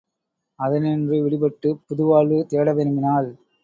அதனின்று 0.59 1.21
விடுபட்டுப் 1.23 1.81
புதுவாழ்வு 1.87 2.45
தேட 2.47 2.73
விரும்பினாள். 2.73 3.29